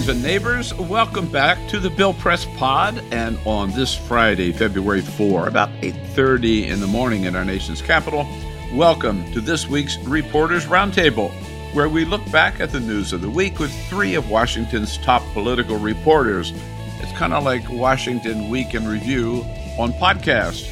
[0.00, 0.72] Friends and neighbors.
[0.74, 3.02] Welcome back to the Bill Press Pod.
[3.10, 8.26] And on this Friday, February 4, about 8.30 in the morning in our nation's capital,
[8.72, 11.30] welcome to this week's Reporters Roundtable,
[11.74, 15.22] where we look back at the news of the week with three of Washington's top
[15.34, 16.52] political reporters.
[17.00, 19.44] It's kind of like Washington Week in Review
[19.78, 20.66] on podcast.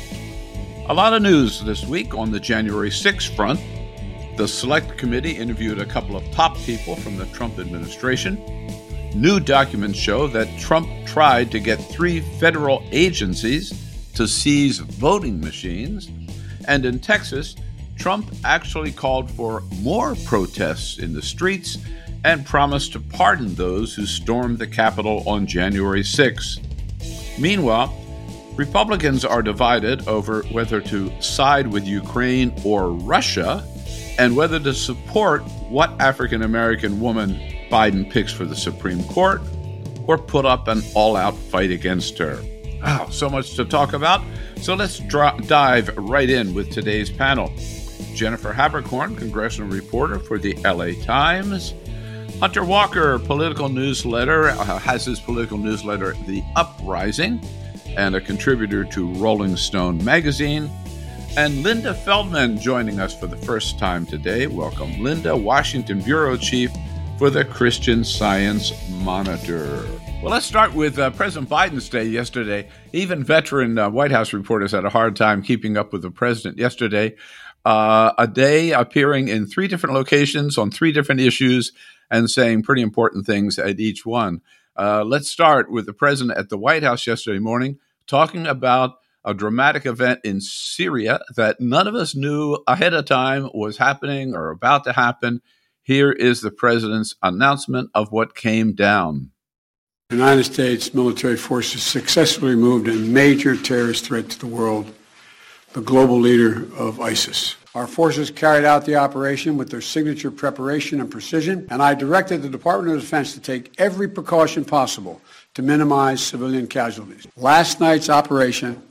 [0.88, 3.60] A lot of news this week on the January 6th front.
[4.38, 8.40] The Select Committee interviewed a couple of top people from the Trump administration.
[9.14, 13.72] New documents show that Trump tried to get three federal agencies
[14.14, 16.10] to seize voting machines.
[16.66, 17.56] And in Texas,
[17.96, 21.78] Trump actually called for more protests in the streets
[22.24, 26.58] and promised to pardon those who stormed the Capitol on January 6.
[27.38, 27.94] Meanwhile,
[28.56, 33.64] Republicans are divided over whether to side with Ukraine or Russia
[34.18, 37.40] and whether to support what African American woman
[37.70, 39.40] Biden picks for the Supreme Court
[40.06, 42.42] or put up an all out fight against her.
[42.84, 44.22] Oh, so much to talk about.
[44.56, 47.52] So let's dive right in with today's panel.
[48.14, 51.74] Jennifer Haberkorn, congressional reporter for the LA Times.
[52.40, 57.40] Hunter Walker, political newsletter, uh, has his political newsletter, The Uprising,
[57.96, 60.70] and a contributor to Rolling Stone magazine.
[61.36, 64.46] And Linda Feldmann joining us for the first time today.
[64.46, 66.70] Welcome, Linda, Washington Bureau Chief
[67.18, 69.84] for the Christian Science Monitor.
[70.22, 72.68] Well, let's start with uh, President Biden's day yesterday.
[72.92, 76.58] Even veteran uh, White House reporters had a hard time keeping up with the president
[76.58, 77.16] yesterday.
[77.64, 81.72] Uh, a day appearing in three different locations on three different issues
[82.08, 84.40] and saying pretty important things at each one.
[84.76, 89.34] Uh, let's start with the president at the White House yesterday morning talking about a
[89.34, 94.50] dramatic event in Syria that none of us knew ahead of time was happening or
[94.50, 95.42] about to happen.
[95.88, 99.30] Here is the president's announcement of what came down.
[100.10, 104.94] The United States military forces successfully removed a major terrorist threat to the world,
[105.72, 107.56] the global leader of ISIS.
[107.74, 112.42] Our forces carried out the operation with their signature preparation and precision, and I directed
[112.42, 115.22] the Department of Defense to take every precaution possible
[115.54, 117.26] to minimize civilian casualties.
[117.34, 118.82] Last night's operation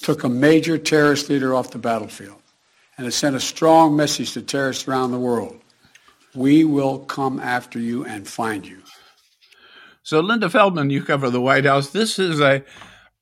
[0.00, 2.40] took a major terrorist leader off the battlefield,
[2.96, 5.60] and it sent a strong message to terrorists around the world.
[6.34, 8.82] We will come after you and find you.
[10.02, 11.90] So, Linda Feldmann, you cover the White House.
[11.90, 12.64] This is a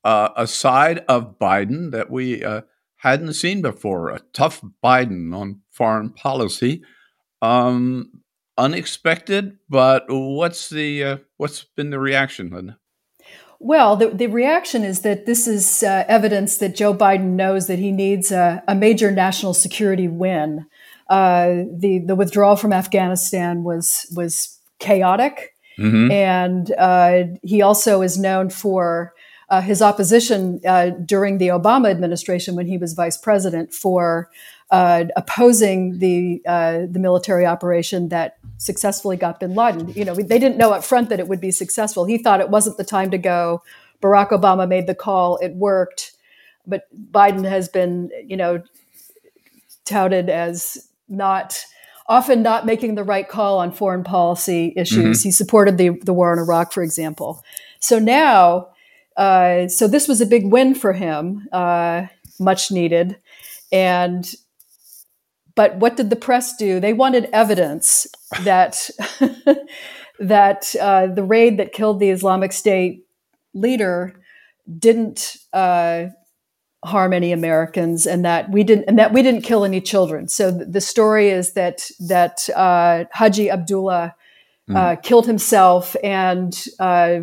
[0.05, 2.63] uh, a side of Biden that we uh,
[2.97, 4.11] hadn't seen before.
[4.11, 6.83] A tough Biden on foreign policy,
[7.43, 8.23] um,
[8.57, 9.59] unexpected.
[9.69, 12.79] But what's the uh, what's been the reaction, Linda?
[13.61, 17.81] Well, the, the reaction is that this is uh, evidence that Joe Biden knows that
[17.81, 20.67] he needs a, a major national security win.
[21.09, 26.11] Uh, the the withdrawal from Afghanistan was was chaotic, mm-hmm.
[26.11, 29.15] and uh, he also is known for
[29.49, 34.31] uh, his opposition uh, during the Obama administration when he was vice president for
[34.71, 39.89] uh, opposing the the military operation that successfully got Bin Laden.
[39.95, 42.05] You know, they didn't know up front that it would be successful.
[42.05, 43.63] He thought it wasn't the time to go.
[44.03, 45.39] Barack Obama made the call.
[45.39, 46.13] It worked,
[46.67, 48.63] but Biden has been, you know,
[49.87, 51.65] touted as not
[52.09, 55.19] often not making the right call on foreign policy issues.
[55.19, 55.29] Mm-hmm.
[55.29, 57.45] He supported the, the war in Iraq, for example.
[57.81, 58.69] So now,
[59.17, 62.07] uh, so this was a big win for him, uh,
[62.41, 63.19] much needed.
[63.71, 64.33] And
[65.55, 66.79] but what did the press do?
[66.81, 68.07] They wanted evidence
[68.45, 68.89] that
[70.21, 73.05] that uh, the raid that killed the Islamic State
[73.55, 74.15] leader
[74.79, 76.07] didn't uh,
[76.85, 80.29] harm any Americans, and that we didn't and that we didn't kill any children.
[80.29, 84.15] So the story is that that uh, Haji Abdullah
[84.69, 85.03] mm.
[85.03, 87.21] killed himself and uh,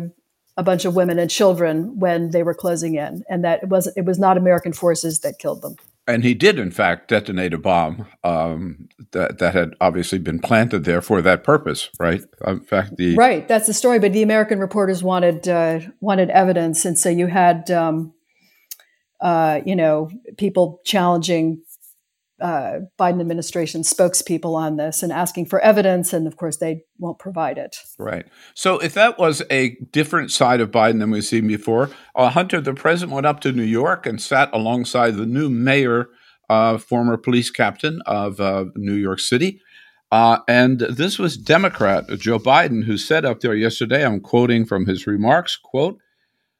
[0.56, 3.86] a bunch of women and children when they were closing in, and that it was
[3.96, 5.76] it was not American forces that killed them.
[6.08, 10.84] And he did, in fact, detonate a bomb um, that that had obviously been planted
[10.84, 12.22] there for that purpose, right?
[12.46, 13.98] In fact, the right that's the story.
[13.98, 18.12] But the American reporters wanted uh, wanted evidence, and so you had um,
[19.20, 21.62] uh, you know, people challenging
[22.40, 27.18] uh, Biden administration spokespeople on this and asking for evidence, and of course they won't
[27.18, 27.76] provide it.
[27.98, 28.26] Right.
[28.54, 32.60] So if that was a different side of Biden than we've seen before, uh, Hunter,
[32.60, 36.08] the president went up to New York and sat alongside the new mayor,
[36.50, 39.60] uh, former police captain of uh, New York City.
[40.12, 44.86] Uh, and this was Democrat Joe Biden who said up there yesterday, I'm quoting from
[44.86, 45.98] his remarks, quote,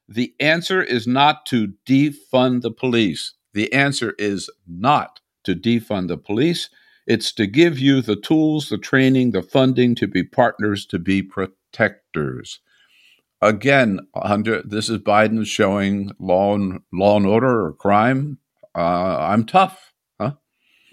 [0.09, 3.35] the answer is not to defund the police.
[3.55, 6.69] The answer is not to defund the police.
[7.07, 11.23] It's to give you the tools, the training, the funding to be partners, to be
[11.23, 12.61] protectors.
[13.41, 18.39] Again, Hunter this is Biden showing law and law and order or crime.
[18.75, 20.33] Uh, I'm tough, huh?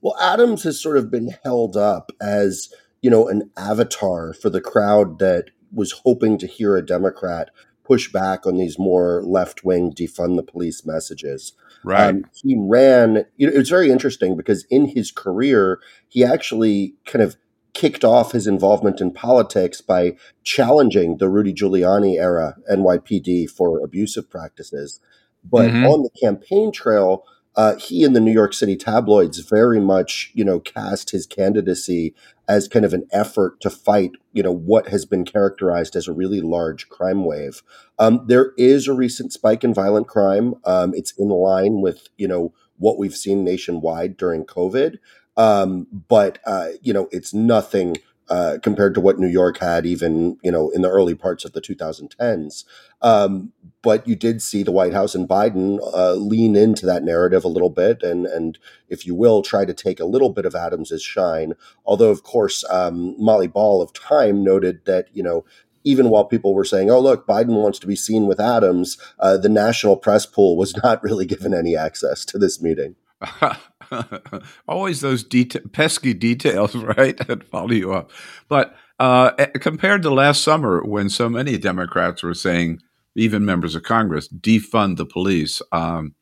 [0.00, 4.60] well, Adams has sort of been held up as you know an avatar for the
[4.60, 7.50] crowd that was hoping to hear a Democrat
[7.90, 11.54] push back on these more left wing defund the police messages.
[11.84, 12.10] Right.
[12.10, 17.20] Um, he ran, you know, it's very interesting because in his career, he actually kind
[17.20, 17.36] of
[17.74, 24.30] kicked off his involvement in politics by challenging the Rudy Giuliani era NYPD for abusive
[24.30, 25.00] practices.
[25.42, 25.86] But mm-hmm.
[25.86, 27.24] on the campaign trail,
[27.56, 32.14] uh, he and the New York City tabloids very much, you know, cast his candidacy
[32.48, 36.12] as kind of an effort to fight, you know, what has been characterized as a
[36.12, 37.62] really large crime wave.
[37.98, 40.54] Um, there is a recent spike in violent crime.
[40.64, 44.98] Um, it's in line with, you know, what we've seen nationwide during COVID.
[45.36, 47.96] Um, but uh, you know, it's nothing
[48.30, 51.52] uh, compared to what New York had, even you know, in the early parts of
[51.52, 52.64] the 2010s.
[53.02, 57.44] Um, but you did see the White House and Biden uh, lean into that narrative
[57.44, 60.54] a little bit, and and if you will, try to take a little bit of
[60.54, 61.54] Adams's shine.
[61.84, 65.44] Although, of course, um, Molly Ball of Time noted that you know
[65.82, 69.38] even while people were saying, "Oh, look, Biden wants to be seen with Adams," uh,
[69.38, 72.96] the national press pool was not really given any access to this meeting.
[74.68, 78.10] Always those deta- pesky details, right, that follow you up.
[78.48, 82.80] But uh, compared to last summer, when so many Democrats were saying,
[83.14, 86.14] even members of Congress, defund the police, um,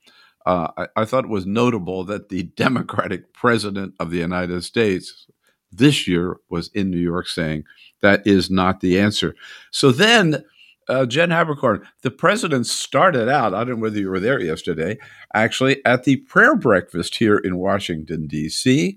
[0.47, 5.27] uh, I, I, thought it was notable that the Democratic president of the United States
[5.71, 7.65] this year was in New York saying
[8.01, 9.35] that is not the answer.
[9.71, 10.45] So then
[10.89, 14.99] uh, Jen Haberkorn, the president started out, I don't know whether you were there yesterday,
[15.35, 18.97] actually at the prayer breakfast here in Washington, D.C.,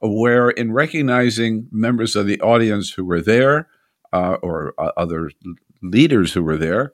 [0.00, 3.68] where in recognizing members of the audience who were there
[4.12, 5.30] uh, or uh, other
[5.80, 6.92] leaders who were there,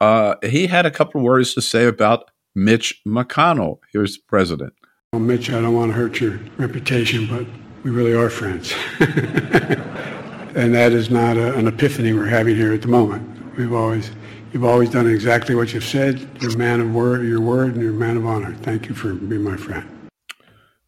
[0.00, 3.78] uh, he had a couple words to say about Mitch McConnell.
[3.92, 4.72] Here's the president.
[5.12, 7.46] Well, Mitch, I don't want to hurt your reputation, but
[7.84, 8.74] we really are friends.
[9.00, 13.39] and that is not a, an epiphany we're having here at the moment.
[13.60, 14.10] We've always,
[14.54, 16.26] you've always done exactly what you've said.
[16.40, 18.54] You're a man of word, your word, and you're a man of honor.
[18.62, 20.10] Thank you for being my friend.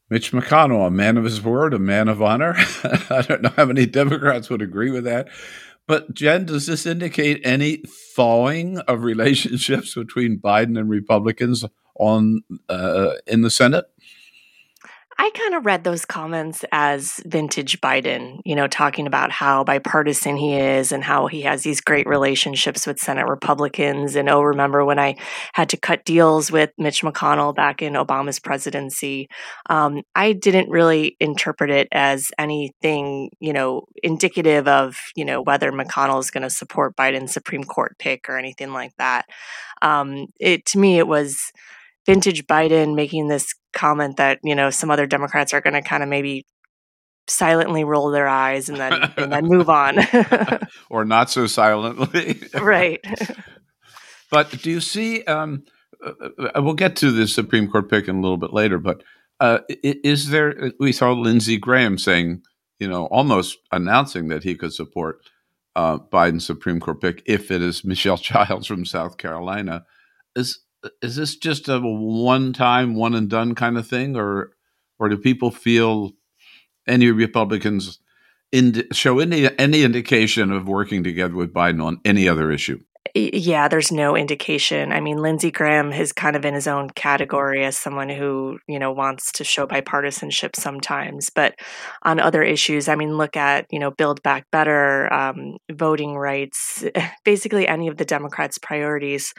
[0.08, 2.54] Mitch McConnell, a man of his word, a man of honor.
[3.10, 5.28] I don't know how many Democrats would agree with that.
[5.86, 7.82] But Jen, does this indicate any
[8.16, 11.66] thawing of relationships between Biden and Republicans
[11.96, 12.40] on
[12.70, 13.84] uh, in the Senate?
[15.18, 20.36] I kind of read those comments as vintage Biden, you know, talking about how bipartisan
[20.36, 24.16] he is and how he has these great relationships with Senate Republicans.
[24.16, 25.16] And oh, remember when I
[25.52, 29.28] had to cut deals with Mitch McConnell back in Obama's presidency?
[29.68, 35.70] Um, I didn't really interpret it as anything, you know, indicative of, you know, whether
[35.70, 39.26] McConnell is going to support Biden's Supreme Court pick or anything like that.
[39.82, 41.52] Um, it to me, it was
[42.06, 46.02] vintage Biden making this comment that you know some other Democrats are going to kind
[46.02, 46.44] of maybe
[47.28, 49.98] silently roll their eyes and then and then move on,
[50.90, 53.00] or not so silently, right?
[54.30, 55.24] but do you see?
[55.24, 55.64] Um,
[56.04, 59.02] uh, uh, we'll get to the Supreme Court pick in a little bit later, but
[59.40, 60.72] uh, is there?
[60.78, 62.42] We saw Lindsey Graham saying,
[62.78, 65.20] you know, almost announcing that he could support
[65.76, 69.84] uh, Biden's Supreme Court pick if it is Michelle Childs from South Carolina.
[70.34, 70.60] Is
[71.00, 74.52] is this just a one time, one and done kind of thing, or
[74.98, 76.12] or do people feel
[76.86, 77.98] any Republicans
[78.50, 82.80] in, show any any indication of working together with Biden on any other issue?
[83.14, 84.92] Yeah, there's no indication.
[84.92, 88.78] I mean, Lindsey Graham is kind of in his own category as someone who, you
[88.78, 91.28] know, wants to show bipartisanship sometimes.
[91.28, 91.56] But
[92.04, 96.84] on other issues, I mean, look at, you know, Build Back Better, um, voting rights,
[97.24, 99.34] basically any of the Democrats' priorities.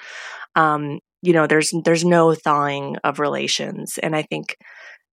[0.55, 4.56] Um, you know there's there's no thawing of relations and i think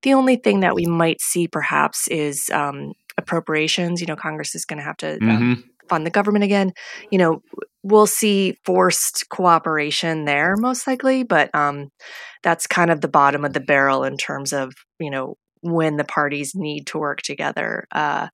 [0.01, 4.65] the only thing that we might see perhaps is um, appropriations you know congress is
[4.65, 5.61] going to have to um, mm-hmm.
[5.89, 6.71] fund the government again.
[7.11, 7.41] You know,
[7.83, 11.89] we'll see forced cooperation there most likely, but um,
[12.43, 16.05] that's kind of the bottom of the barrel in terms of you know when the
[16.05, 17.85] parties need to work together.
[17.91, 18.27] Uh,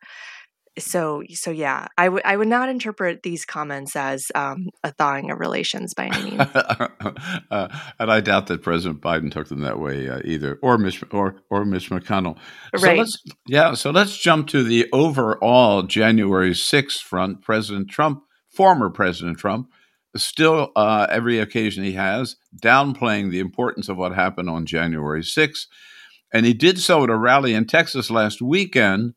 [0.77, 5.31] so so yeah i would i would not interpret these comments as um, a thawing
[5.31, 6.41] of relations by any means.
[7.51, 7.67] Uh,
[7.99, 11.35] and i doubt that president biden took them that way uh, either or mitch or
[11.49, 12.37] or mitch mcconnell.
[12.75, 12.97] So right.
[12.97, 17.41] let's yeah so let's jump to the overall january 6th front.
[17.41, 19.69] President trump former president trump
[20.15, 25.67] still uh, every occasion he has downplaying the importance of what happened on january 6th
[26.33, 29.13] and he did so at a rally in texas last weekend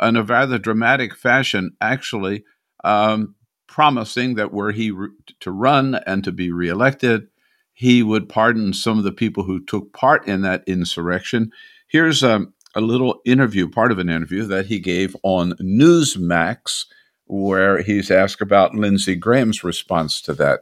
[0.00, 2.44] in a rather dramatic fashion, actually
[2.84, 3.34] um,
[3.66, 5.08] promising that were he re-
[5.40, 7.28] to run and to be reelected,
[7.72, 11.52] he would pardon some of the people who took part in that insurrection.
[11.88, 16.84] Here's a, um, a little interview, part of an interview that he gave on Newsmax,
[17.26, 20.60] where he's asked about Lindsey Graham's response to that.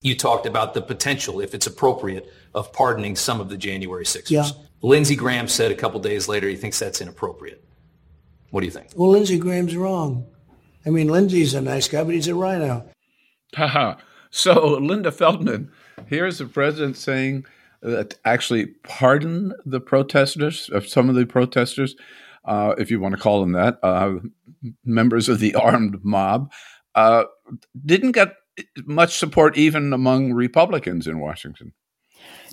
[0.00, 4.30] You talked about the potential, if it's appropriate, of pardoning some of the January 6ers.
[4.30, 4.48] Yeah.
[4.82, 7.62] Lindsey Graham said a couple days later he thinks that's inappropriate.
[8.50, 8.88] What do you think?
[8.96, 10.26] Well, Lindsey Graham's wrong.
[10.84, 12.88] I mean, Lindsey's a nice guy, but he's a RINO.
[13.54, 13.96] Haha.
[14.30, 15.70] so, Linda Feldmann,
[16.06, 17.44] here's the president saying
[17.82, 21.96] that actually pardon the protesters, of some of the protesters,
[22.44, 24.14] uh, if you want to call them that, uh,
[24.84, 26.50] members of the armed mob,
[26.94, 27.24] uh,
[27.84, 28.34] didn't get
[28.84, 31.72] much support even among Republicans in Washington.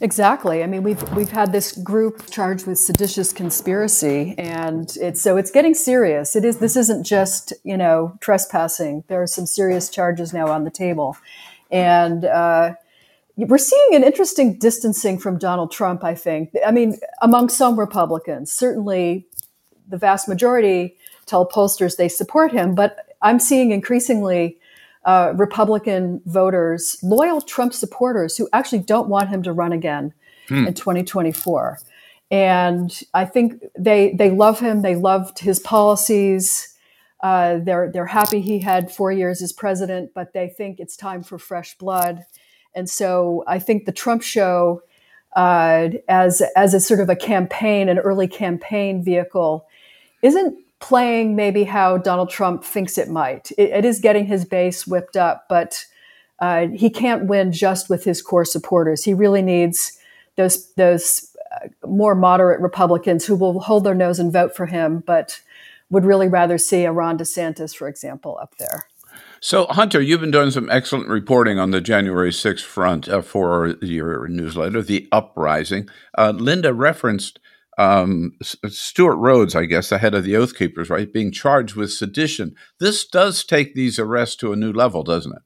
[0.01, 0.63] Exactly.
[0.63, 5.49] I mean, we've we've had this group charged with seditious conspiracy, and it's so it's
[5.49, 6.35] getting serious.
[6.35, 6.57] It is.
[6.57, 9.03] This isn't just you know trespassing.
[9.07, 11.17] There are some serious charges now on the table,
[11.71, 12.75] and uh,
[13.37, 16.03] we're seeing an interesting distancing from Donald Trump.
[16.03, 16.51] I think.
[16.65, 19.25] I mean, among some Republicans, certainly,
[19.87, 24.59] the vast majority tell pollsters they support him, but I'm seeing increasingly
[25.07, 30.13] uh, Republican voters, loyal Trump supporters who actually don't want him to run again
[30.49, 30.67] hmm.
[30.67, 31.79] in 2024.
[32.29, 34.81] And I think they they love him.
[34.81, 36.75] They loved his policies.
[37.23, 41.23] Uh, they're they're happy he had four years as president, but they think it's time
[41.23, 42.25] for fresh blood.
[42.75, 44.81] And so I think the Trump show,
[45.37, 49.65] uh, as as a sort of a campaign, an early campaign vehicle,
[50.21, 53.51] isn't playing maybe how Donald Trump thinks it might.
[53.57, 55.85] it, it is getting his base whipped up, but
[56.39, 59.03] uh, he can't win just with his core supporters.
[59.03, 59.97] He really needs
[60.35, 65.03] those those uh, more moderate Republicans who will hold their nose and vote for him,
[65.05, 65.41] but
[65.89, 68.87] would really rather see a Ron DeSantis, for example, up there.
[69.39, 73.75] So, Hunter, you've been doing some excellent reporting on the January 6th front uh, for
[73.81, 75.89] your newsletter, The Uprising.
[76.17, 77.39] Uh, Linda referenced
[77.77, 81.91] um, Stewart Rhodes, I guess, the head of the Oath Keepers, right, being charged with
[81.91, 82.55] sedition.
[82.79, 85.41] This does take these arrests to a new level, doesn't it?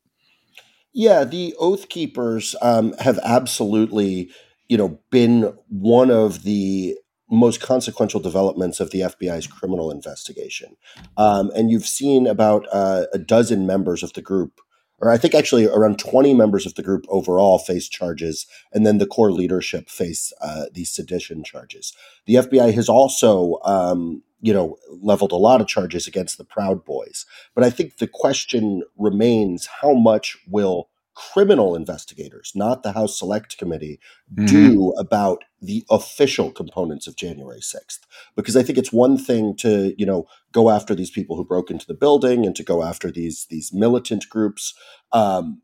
[0.94, 4.30] Yeah, the Oath Keepers um, have absolutely,
[4.68, 6.98] you know, been one of the
[7.30, 10.76] most consequential developments of the FBI's criminal investigation.
[11.16, 14.60] Um, and you've seen about uh, a dozen members of the group
[15.02, 19.00] or I think actually around 20 members of the group overall face charges, and then
[19.00, 21.94] the core leadership face uh, these sedition charges.
[22.28, 26.86] The FBI has also, um, you know, leveled a lot of charges against the Proud
[26.86, 27.26] Boys.
[27.56, 33.58] But I think the question remains how much will criminal investigators, not the House Select
[33.58, 34.00] Committee,
[34.34, 34.46] mm-hmm.
[34.46, 38.00] do about the official components of January 6th.
[38.36, 41.70] Because I think it's one thing to, you know, go after these people who broke
[41.70, 44.74] into the building and to go after these these militant groups.
[45.12, 45.62] Um,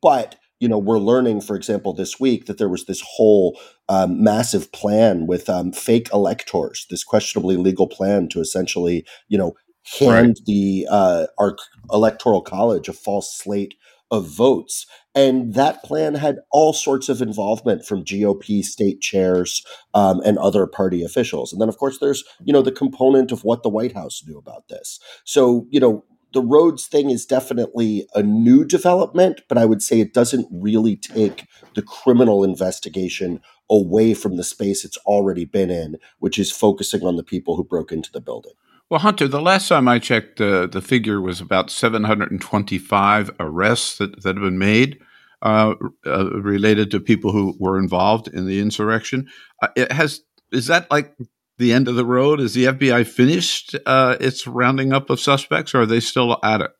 [0.00, 4.22] but you know, we're learning, for example, this week that there was this whole um,
[4.22, 9.56] massive plan with um, fake electors, this questionably legal plan to essentially, you know,
[9.98, 10.40] hand right.
[10.46, 11.56] the uh, our
[11.92, 13.74] electoral college a false slate
[14.12, 14.86] of votes.
[15.14, 19.64] And that plan had all sorts of involvement from GOP state chairs
[19.94, 21.52] um, and other party officials.
[21.52, 24.38] And then, of course, there's, you know, the component of what the White House knew
[24.38, 25.00] about this.
[25.24, 30.00] So, you know, the Rhodes thing is definitely a new development, but I would say
[30.00, 33.40] it doesn't really take the criminal investigation
[33.70, 37.64] away from the space it's already been in, which is focusing on the people who
[37.64, 38.52] broke into the building.
[38.92, 44.22] Well, Hunter, the last time I checked, uh, the figure was about 725 arrests that,
[44.22, 44.98] that have been made
[45.40, 49.30] uh, uh, related to people who were involved in the insurrection.
[49.62, 50.20] Uh, it has
[50.52, 51.16] is that like
[51.56, 52.38] the end of the road?
[52.38, 56.60] Is the FBI finished uh, its rounding up of suspects, or are they still at
[56.60, 56.72] it?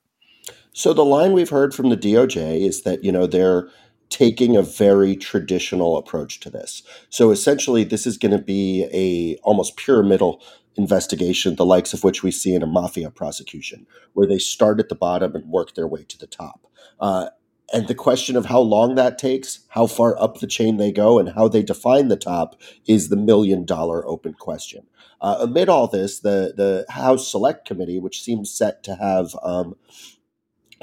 [0.74, 3.70] So the line we've heard from the DOJ is that you know they're
[4.10, 6.82] taking a very traditional approach to this.
[7.08, 10.42] So essentially, this is going to be a almost pyramidal
[10.76, 14.88] investigation, the likes of which we see in a mafia prosecution, where they start at
[14.88, 16.66] the bottom and work their way to the top.
[17.00, 17.28] Uh,
[17.72, 21.18] and the question of how long that takes, how far up the chain they go,
[21.18, 24.86] and how they define the top is the million dollar open question.
[25.20, 29.76] Uh, amid all this, the the House Select Committee, which seems set to have um,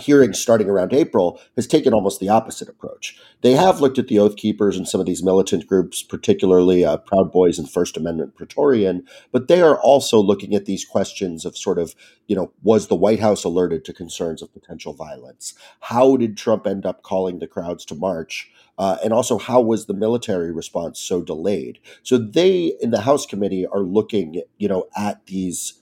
[0.02, 3.20] hearings starting around April has taken almost the opposite approach.
[3.42, 6.98] They have looked at the Oath Keepers and some of these militant groups, particularly uh,
[6.98, 11.58] Proud Boys and First Amendment Praetorian, but they are also looking at these questions of
[11.58, 11.96] sort of,
[12.28, 15.54] you know, was the White House alerted to concerns of potential violence?
[15.82, 18.52] How did Trump end up calling the crowds to march?
[18.78, 21.80] Uh, and also, how was the military response so delayed?
[22.02, 25.82] So they, in the House committee, are looking, you know, at these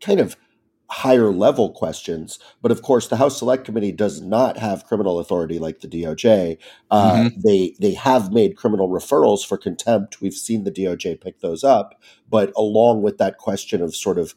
[0.00, 0.36] kind of
[0.90, 2.38] higher level questions.
[2.60, 6.58] But of course, the House Select Committee does not have criminal authority like the DOJ.
[6.90, 7.40] Uh, mm-hmm.
[7.44, 10.20] They they have made criminal referrals for contempt.
[10.20, 12.00] We've seen the DOJ pick those up.
[12.28, 14.34] But along with that question of sort of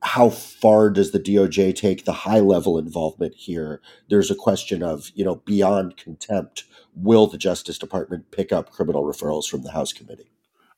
[0.00, 3.80] how far does the DOJ take the high level involvement here?
[4.08, 6.64] There's a question of you know beyond contempt.
[6.94, 10.30] Will the Justice Department pick up criminal referrals from the House Committee?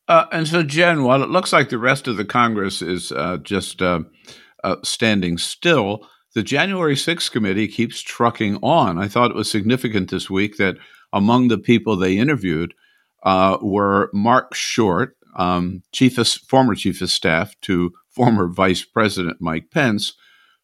[0.08, 3.36] Uh, and so, Jen, while it looks like the rest of the Congress is uh,
[3.36, 3.80] just
[4.64, 8.98] uh, standing still, the January 6th committee keeps trucking on.
[8.98, 10.76] I thought it was significant this week that
[11.12, 12.74] among the people they interviewed
[13.22, 19.38] uh, were Marc Short, um, chief of, former chief of staff to former Vice President
[19.40, 20.14] Mike Pence,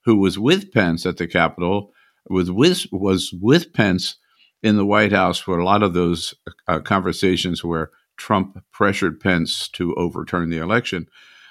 [0.04, 1.92] who was with Pence at the Capitol,
[2.28, 4.16] was with, was with Pence
[4.62, 6.34] in the White House for a lot of those
[6.66, 11.06] uh, conversations where Trump pressured Pence to overturn the election.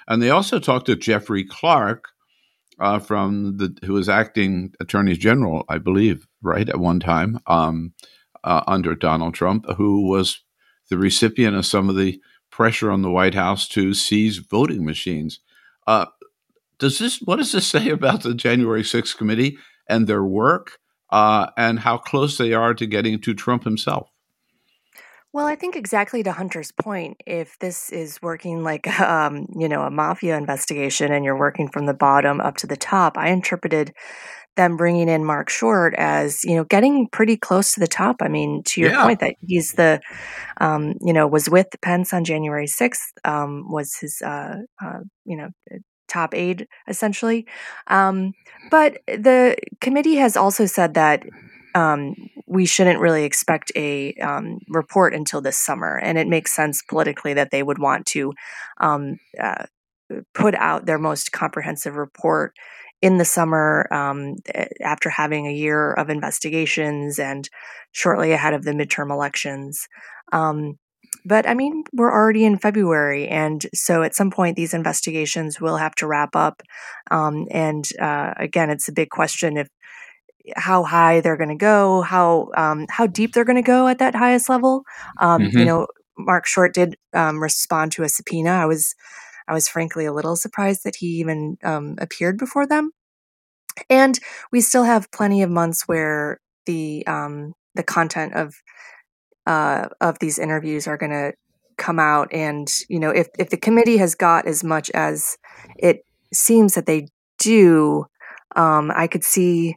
[0.08, 2.08] And they also talked to Jeffrey Clark,
[2.78, 7.94] uh, from the who was acting attorney general, I believe, right at one time um,
[8.44, 10.42] uh, under Donald Trump, who was
[10.90, 15.40] the recipient of some of the pressure on the White House to seize voting machines.
[15.86, 16.06] Uh,
[16.78, 20.78] does this what does this say about the January 6th committee and their work
[21.10, 24.10] uh, and how close they are to getting to Trump himself?
[25.36, 29.82] Well, I think exactly to Hunter's point, if this is working like um, you know
[29.82, 33.92] a mafia investigation and you're working from the bottom up to the top, I interpreted
[34.56, 38.16] them bringing in Marc Short as you know getting pretty close to the top.
[38.22, 39.02] I mean, to your yeah.
[39.04, 40.00] point that he's the
[40.58, 45.36] um, you know was with Pence on January sixth, um, was his uh, uh, you
[45.36, 45.50] know
[46.08, 47.46] top aide essentially.
[47.88, 48.32] Um,
[48.70, 51.24] but the committee has also said that
[51.74, 52.14] um,
[52.46, 55.98] we shouldn't really expect a um, report until this summer.
[55.98, 58.32] And it makes sense politically that they would want to
[58.80, 59.64] um, uh,
[60.34, 62.54] put out their most comprehensive report
[63.02, 64.36] in the summer um,
[64.80, 67.48] after having a year of investigations and
[67.92, 69.86] shortly ahead of the midterm elections.
[70.32, 70.78] Um,
[71.24, 75.76] but I mean, we're already in February, and so at some point these investigations will
[75.76, 76.62] have to wrap up.
[77.10, 79.68] Um, and uh, again, it's a big question if
[80.56, 83.98] how high they're going to go, how um, how deep they're going to go at
[83.98, 84.84] that highest level.
[85.18, 85.58] Um, mm-hmm.
[85.58, 85.86] You know,
[86.18, 88.50] Marc Short did um, respond to a subpoena.
[88.50, 88.94] I was
[89.48, 92.90] I was frankly a little surprised that he even um, appeared before them.
[93.90, 94.18] And
[94.52, 98.54] we still have plenty of months where the um, the content of
[99.46, 101.32] uh, of these interviews are going to
[101.76, 102.32] come out.
[102.32, 105.36] And you know, if if the committee has got as much as
[105.78, 108.06] it seems that they do,
[108.56, 109.76] um, I could see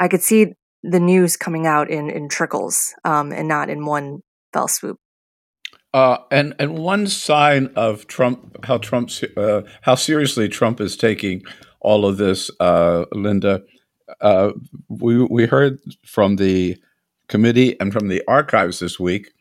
[0.00, 4.20] I could see the news coming out in in trickles um, and not in one
[4.52, 4.96] fell swoop.
[5.92, 11.42] Uh, and and one sign of Trump, how Trump's uh, how seriously Trump is taking
[11.80, 13.62] all of this, uh, Linda.
[14.20, 14.52] Uh,
[14.88, 16.76] we we heard from the
[17.28, 19.32] committee and from the archives this week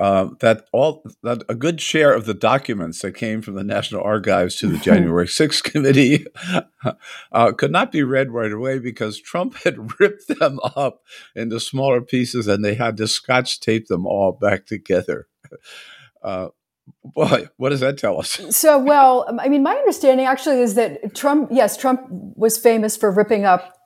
[0.00, 4.02] uh, that all that a good share of the documents that came from the National
[4.02, 6.26] Archives to the January 6th committee
[7.32, 11.02] uh, could not be read right away because Trump had ripped them up
[11.36, 15.28] into smaller pieces and they had to scotch tape them all back together.
[16.22, 16.48] Uh,
[17.04, 18.40] boy, what does that tell us?
[18.56, 23.10] So, well, I mean, my understanding actually is that Trump, yes, Trump was famous for
[23.10, 23.76] ripping up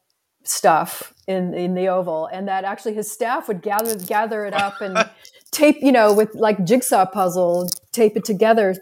[0.45, 4.81] stuff in in the Oval, and that actually his staff would gather gather it up
[4.81, 5.09] and
[5.55, 8.75] tape, you know, with like jigsaw puzzle, tape it together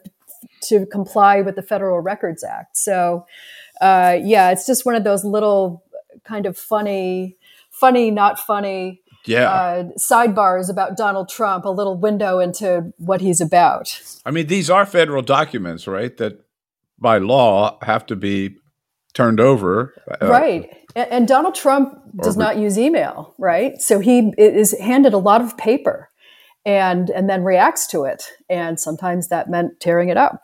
[0.63, 2.77] to comply with the Federal Records Act.
[2.77, 3.27] So,
[3.81, 5.85] uh, yeah, it's just one of those little
[6.25, 7.37] kind of funny,
[7.71, 9.01] funny, not funny.
[9.25, 9.53] Yeah.
[9.53, 14.01] Uh, sidebars about Donald Trump, a little window into what he's about.
[14.27, 16.17] I mean, these are federal documents, right?
[16.17, 16.41] That
[16.99, 18.57] by law have to be
[19.15, 19.95] turned over.
[20.21, 20.77] Uh, right.
[20.97, 23.81] And, and, Donald Trump does not use email, right?
[23.81, 26.09] So he is handed a lot of paper
[26.65, 28.25] and and then reacts to it.
[28.49, 30.43] And sometimes that meant tearing it up.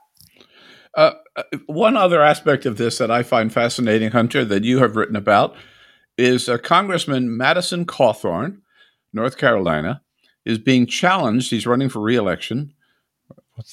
[0.94, 4.96] Uh, uh, one other aspect of this that I find fascinating, Hunter, that you have
[4.96, 5.54] written about
[6.16, 8.62] is uh, Congressman Madison Cawthorn,
[9.12, 10.02] North Carolina,
[10.44, 11.50] is being challenged.
[11.50, 12.72] He's running for reelection.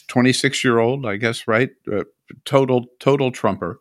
[0.08, 1.69] 26 year old, I guess, right?
[1.91, 2.03] Uh,
[2.43, 3.79] total, total Trumper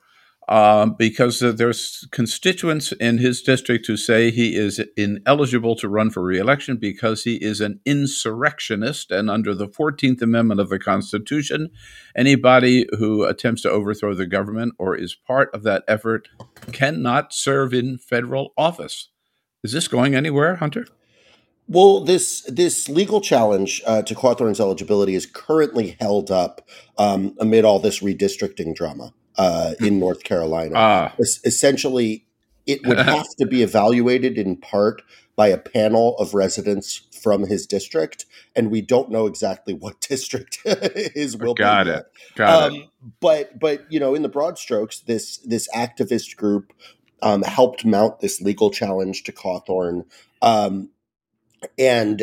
[0.49, 6.23] um, because there's constituents in his district who say he is ineligible to run for
[6.23, 9.11] reelection because he is an insurrectionist.
[9.11, 11.71] And under the 14th Amendment of the Constitution,
[12.15, 16.29] anybody who attempts to overthrow the government or is part of that effort
[16.73, 19.09] cannot serve in federal office.
[19.63, 20.87] Is this going anywhere, Hunter?
[21.67, 27.65] Well, this this legal challenge uh, to Cawthorn's eligibility is currently held up um, amid
[27.65, 30.75] all this redistricting drama uh, in North Carolina.
[30.77, 31.15] Ah.
[31.21, 32.25] Es- essentially,
[32.67, 35.03] it would have to be evaluated in part
[35.37, 40.59] by a panel of residents from his district, and we don't know exactly what district
[41.15, 42.07] his will Got it.
[42.35, 42.89] Got um, it.
[43.21, 46.73] But but you know, in the broad strokes, this this activist group
[47.23, 50.05] um, helped mount this legal challenge to Cawthorn,
[50.43, 50.91] um,
[51.79, 52.23] and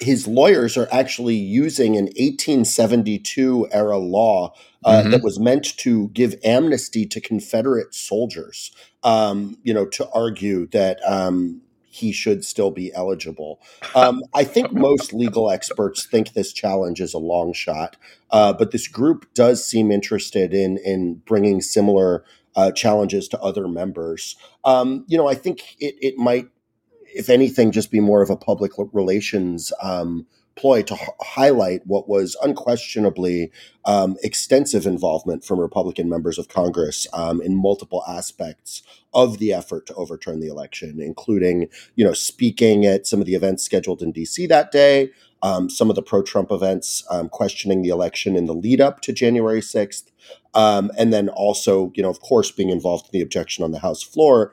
[0.00, 5.10] his lawyers are actually using an 1872 era law uh, mm-hmm.
[5.10, 11.00] that was meant to give amnesty to Confederate soldiers, um, you know, to argue that
[11.06, 11.60] um,
[11.90, 13.60] he should still be eligible.
[13.94, 17.96] Um, I think most legal experts think this challenge is a long shot,
[18.30, 22.24] uh, but this group does seem interested in in bringing similar
[22.56, 24.36] uh, challenges to other members.
[24.64, 26.48] Um, you know, I think it, it might
[27.14, 32.08] if anything, just be more of a public relations um, ploy to h- highlight what
[32.08, 33.50] was unquestionably
[33.84, 38.82] um, extensive involvement from Republican members of Congress um, in multiple aspects
[39.14, 43.34] of the effort to overturn the election, including, you know, speaking at some of the
[43.34, 44.46] events scheduled in D.C.
[44.46, 45.10] that day,
[45.42, 49.12] um, some of the pro-Trump events um, questioning the election in the lead up to
[49.12, 50.10] January sixth,
[50.52, 53.78] um, and then also, you know, of course, being involved in the objection on the
[53.78, 54.52] House floor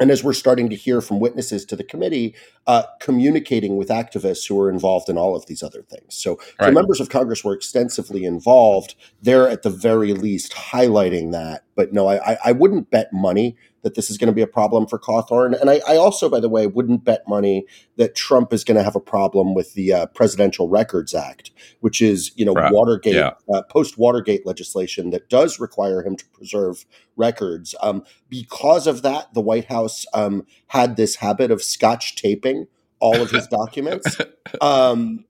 [0.00, 2.34] and as we're starting to hear from witnesses to the committee,
[2.66, 6.14] uh, communicating with activists who are involved in all of these other things.
[6.14, 6.68] So, right.
[6.68, 8.94] so members of Congress were extensively involved.
[9.22, 11.64] They're at the very least highlighting that.
[11.74, 13.56] But no, I, I wouldn't bet money
[13.88, 15.58] that this is going to be a problem for Cawthorn.
[15.58, 17.64] And I, I, also, by the way, wouldn't bet money
[17.96, 22.02] that Trump is going to have a problem with the uh, Presidential Records Act, which
[22.02, 22.70] is, you know, right.
[22.70, 23.32] Watergate, yeah.
[23.52, 26.84] uh, post Watergate legislation that does require him to preserve
[27.16, 27.74] records.
[27.80, 32.66] Um, because of that, the White House um, had this habit of scotch taping
[33.00, 34.16] all of his documents.
[34.62, 35.26] Um,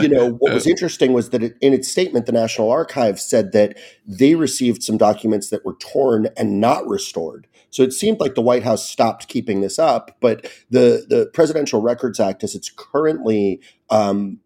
[0.00, 3.52] you know, what was interesting was that it, in its statement, the National Archives said
[3.52, 7.46] that they received some documents that were torn and not restored.
[7.70, 10.16] So it seemed like the White House stopped keeping this up.
[10.20, 14.40] But the the Presidential Records Act, as it's currently um,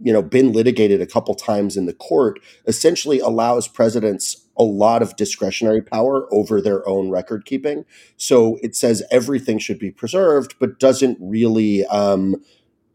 [0.00, 5.02] you know been litigated a couple times in the court essentially allows presidents a lot
[5.02, 7.84] of discretionary power over their own record keeping
[8.16, 12.36] so it says everything should be preserved but doesn't really um,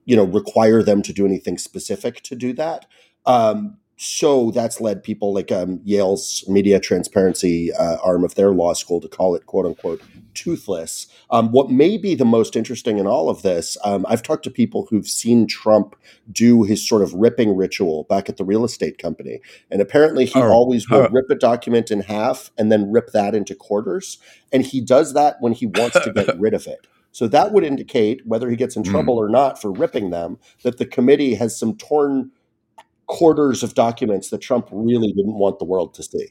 [0.05, 2.85] you know require them to do anything specific to do that
[3.25, 8.73] um, so that's led people like um, Yale's media transparency uh, arm of their law
[8.73, 10.01] school to call it "quote unquote"
[10.33, 11.05] toothless.
[11.29, 14.49] Um, what may be the most interesting in all of this, um, I've talked to
[14.49, 15.95] people who've seen Trump
[16.31, 20.39] do his sort of ripping ritual back at the real estate company, and apparently he
[20.39, 24.17] oh, always will rip a document in half and then rip that into quarters,
[24.51, 26.87] and he does that when he wants to get rid of it.
[27.11, 28.91] So that would indicate whether he gets in hmm.
[28.91, 29.19] trouble mm.
[29.19, 32.31] or not for ripping them, that the committee has some torn
[33.07, 36.29] quarters of documents that Trump really didn't want the world to see.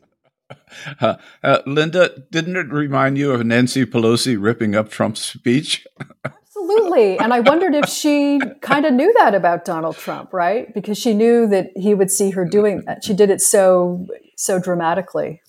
[1.00, 5.86] Uh, uh, Linda, didn't it remind you of Nancy Pelosi ripping up Trump's speech?
[6.24, 7.18] Absolutely.
[7.18, 10.72] And I wondered if she kind of knew that about Donald Trump, right?
[10.72, 13.04] Because she knew that he would see her doing that.
[13.04, 15.42] She did it so so dramatically.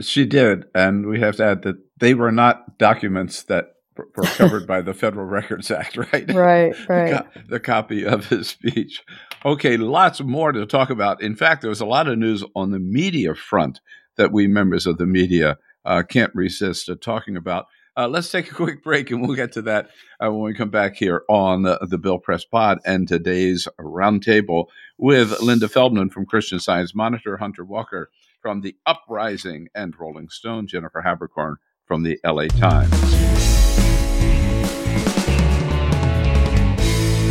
[0.00, 4.66] She did, and we have to add that they were not documents that were covered
[4.66, 6.30] by the Federal Records Act, right?
[6.34, 7.10] Right, right.
[7.10, 9.02] The, co- the, copy of his speech.
[9.44, 11.22] Okay, lots more to talk about.
[11.22, 13.80] In fact, there was a lot of news on the media front
[14.16, 17.66] that we members of the media uh, can't resist uh, talking about.
[17.96, 19.88] Uh, let's take a quick break and we'll get to that
[20.22, 24.66] uh, when we come back here on the, the Bill Press Pod and today's roundtable
[24.98, 28.10] with Linda Feldmann from Christian Science Monitor, Hunter Walker
[28.42, 31.54] from the Uprising and Rolling Stone, Jennifer Haberkorn
[31.86, 33.65] from the LA Times.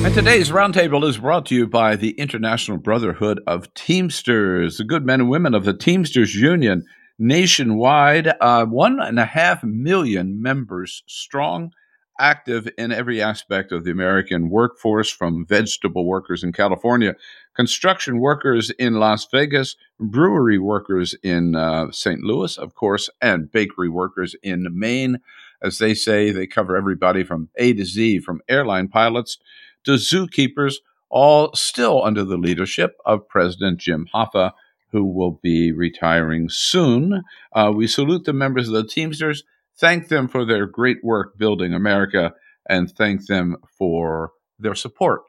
[0.06, 5.04] And today's roundtable is brought to you by the International Brotherhood of Teamsters, the good
[5.04, 6.86] men and women of the Teamsters Union.
[7.18, 11.72] nationwide, uh, one and a half million members strong,
[12.20, 17.16] active in every aspect of the American workforce, from vegetable workers in California,
[17.56, 22.22] construction workers in Las Vegas, brewery workers in uh, St.
[22.22, 25.18] Louis, of course, and bakery workers in Maine.
[25.64, 29.40] As they say, they cover everybody from A to Z, from airline pilots
[29.86, 30.76] to zookeepers,
[31.10, 34.52] all still under the leadership of President Jim Hoffa
[34.96, 37.22] who will be retiring soon.
[37.54, 39.44] Uh, we salute the members of the Teamsters,
[39.78, 42.34] thank them for their great work building America,
[42.70, 45.24] and thank them for their support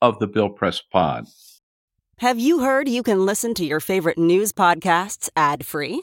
[0.00, 1.26] of the Bill Press Pod.
[2.18, 6.02] Have you heard you can listen to your favorite news podcasts ad free?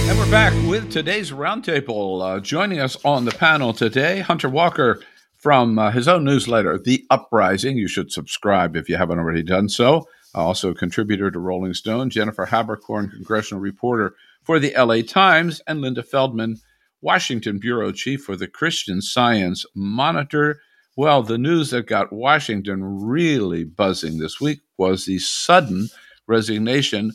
[0.08, 2.22] And we're back with today's roundtable.
[2.22, 5.02] Uh, joining us on the panel today, Hunter Walker
[5.34, 7.80] from uh, his own newsletter, The Uprising.
[7.80, 10.08] You should subscribe if you haven't already done so.
[10.36, 14.14] Also, a contributor to Rolling Stone, Jennifer Haberkorn, congressional reporter
[14.44, 16.60] for the LA Times, and Linda Feldmann,
[17.02, 20.60] Washington bureau chief for the Christian Science Monitor.
[20.96, 25.90] Well, the news that got Washington really buzzing this week was the sudden
[26.26, 27.12] resignation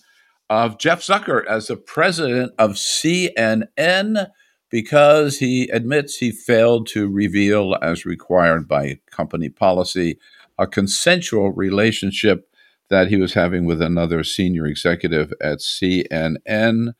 [0.49, 4.27] of Jeff Zucker as the president of CNN
[4.71, 10.18] because he admits he failed to reveal, as required by company policy,
[10.59, 12.49] a consensual relationship
[12.88, 16.92] that he was having with another senior executive at CNN.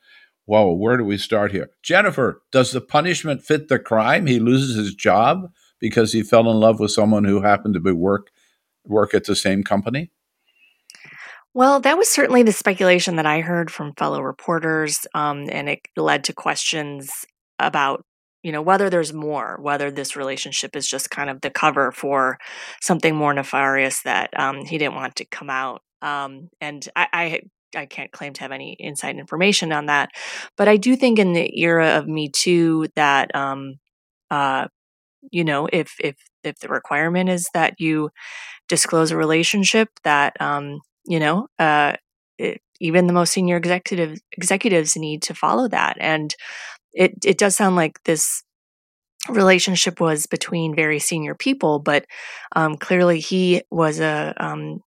[0.45, 1.69] Well, where do we start here?
[1.81, 4.25] Jennifer, does the punishment fit the crime?
[4.25, 7.91] He loses his job because he fell in love with someone who happened to be
[7.91, 8.29] work
[8.85, 10.11] work at the same company?
[11.53, 15.81] Well, that was certainly the speculation that I heard from fellow reporters, um, and it
[15.95, 17.11] led to questions
[17.59, 18.03] about,
[18.41, 22.39] you know, whether there's more, whether this relationship is just kind of the cover for
[22.81, 25.81] something more nefarious that um, he didn't want to come out.
[26.01, 27.41] Um, and I, I
[27.75, 30.09] I can't claim to have any inside information on that,
[30.57, 33.75] but I do think in the era of Me Too that um,
[34.31, 34.67] uh,
[35.31, 38.09] you know if if if the requirement is that you
[38.69, 41.95] disclose a relationship that um, you know uh,
[42.37, 46.35] it, even the most senior executive executives need to follow that, and
[46.93, 48.43] it it does sound like this
[49.29, 52.05] relationship was between very senior people, but
[52.55, 54.81] um, clearly he was a um,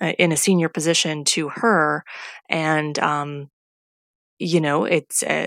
[0.00, 2.04] in a senior position to her
[2.48, 3.50] and um
[4.38, 5.46] you know it's uh,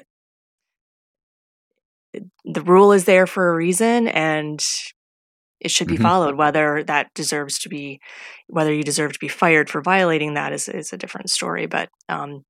[2.45, 4.63] the rule is there for a reason and
[5.59, 6.03] it should be mm-hmm.
[6.03, 6.35] followed.
[6.35, 7.99] Whether that deserves to be
[8.47, 11.89] whether you deserve to be fired for violating that is, is a different story but
[12.09, 12.43] um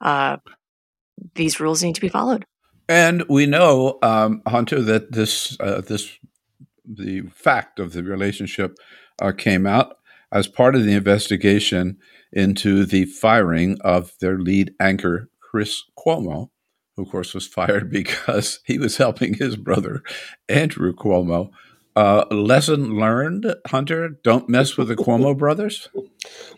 [0.00, 0.36] uh
[1.34, 2.44] these rules need to be followed.
[2.88, 6.18] And we know um hunter that this uh, this
[6.84, 8.76] the fact of the relationship
[9.20, 9.97] uh, came out
[10.32, 11.98] as part of the investigation
[12.32, 16.50] into the firing of their lead anchor, Chris Cuomo,
[16.96, 20.02] who, of course, was fired because he was helping his brother,
[20.48, 21.50] Andrew Cuomo.
[21.96, 25.88] Uh, lesson learned, Hunter, don't mess with the Cuomo brothers?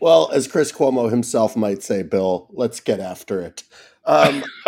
[0.01, 3.63] Well, as Chris Cuomo himself might say, Bill, let's get after it.
[4.05, 4.45] Um,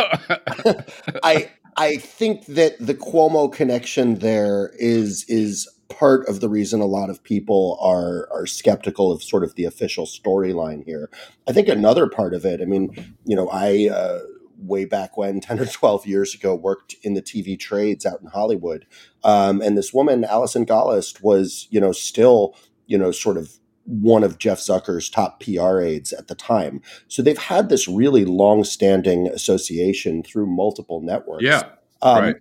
[1.23, 6.87] I I think that the Cuomo connection there is is part of the reason a
[6.87, 11.11] lot of people are are skeptical of sort of the official storyline here.
[11.49, 14.21] I think another part of it, I mean, you know, I uh,
[14.59, 18.29] way back when 10 or 12 years ago worked in the tv trades out in
[18.29, 18.87] hollywood
[19.25, 22.55] um, and this woman allison gollust was you know still
[22.87, 27.23] you know sort of one of jeff zucker's top pr aides at the time so
[27.23, 31.65] they've had this really long-standing association through multiple networks yeah
[32.01, 32.37] um, right.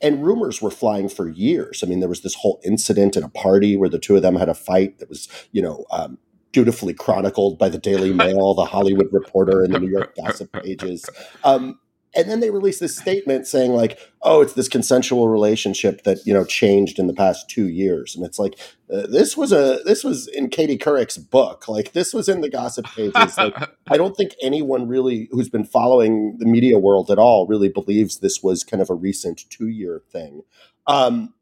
[0.00, 3.28] And rumors were flying for years i mean there was this whole incident at a
[3.28, 6.18] party where the two of them had a fight that was you know um,
[6.52, 11.08] dutifully chronicled by the Daily Mail, the Hollywood Reporter, and the New York Gossip pages.
[11.44, 11.78] Um,
[12.18, 16.34] and then they released this statement saying like, "Oh, it's this consensual relationship that you
[16.34, 18.58] know changed in the past two years." And it's like,
[18.92, 21.68] uh, this was a this was in Katie Couric's book.
[21.68, 23.38] Like this was in the gossip pages.
[23.38, 23.54] Like
[23.88, 28.18] I don't think anyone really who's been following the media world at all really believes
[28.18, 30.42] this was kind of a recent two year thing.
[30.88, 31.34] Um,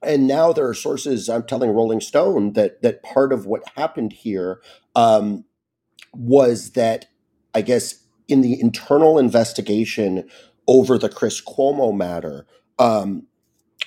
[0.00, 4.12] and now there are sources I'm telling Rolling Stone that that part of what happened
[4.12, 4.60] here
[4.94, 5.44] um,
[6.12, 7.06] was that
[7.52, 10.28] I guess in the internal investigation
[10.66, 12.46] over the Chris Cuomo matter,
[12.78, 13.26] um,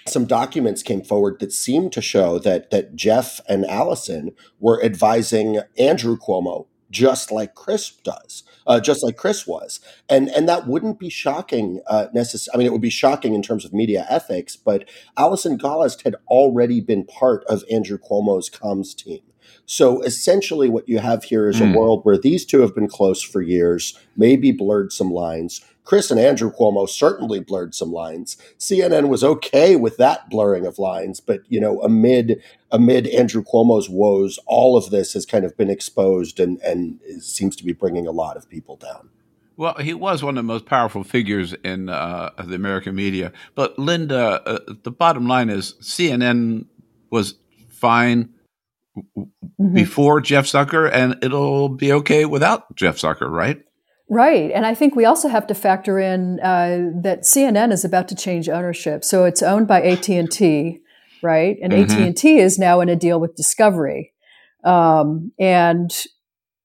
[0.07, 5.59] some documents came forward that seemed to show that that Jeff and Allison were advising
[5.77, 10.99] Andrew Cuomo just like Chris does, uh, just like Chris was, and and that wouldn't
[10.99, 11.81] be shocking.
[11.87, 16.03] Uh, I mean, it would be shocking in terms of media ethics, but Allison Gollust
[16.03, 19.21] had already been part of Andrew Cuomo's comms team.
[19.69, 21.73] So essentially, what you have here is Mm.
[21.73, 25.59] a world where these two have been close for years, maybe blurred some lines.
[25.83, 28.37] Chris and Andrew Cuomo certainly blurred some lines.
[28.57, 33.89] CNN was okay with that blurring of lines, but you know, amid amid Andrew Cuomo's
[33.89, 38.07] woes, all of this has kind of been exposed and and seems to be bringing
[38.07, 39.09] a lot of people down.
[39.57, 43.33] Well, he was one of the most powerful figures in uh, the American media.
[43.55, 46.65] But Linda, uh, the bottom line is CNN
[47.09, 47.35] was
[47.69, 48.29] fine
[49.59, 49.73] Mhm.
[49.73, 53.59] before Jeff Zucker, and it'll be okay without Jeff Zucker, right?
[54.09, 54.51] Right.
[54.53, 58.15] And I think we also have to factor in uh, that CNN is about to
[58.15, 59.03] change ownership.
[59.03, 60.79] So it's owned by AT&T,
[61.21, 61.57] right?
[61.61, 61.81] And Mhm.
[61.81, 64.13] AT&T is now in a deal with Discovery.
[64.63, 65.91] Um, and